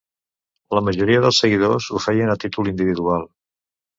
[0.77, 3.29] La majoria dels seguidors ho feien a títol individual.